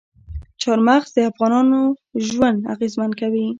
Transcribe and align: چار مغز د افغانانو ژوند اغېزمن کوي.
چار 0.61 0.79
مغز 0.87 1.09
د 1.13 1.17
افغانانو 1.31 1.79
ژوند 2.27 2.59
اغېزمن 2.73 3.11
کوي. 3.19 3.45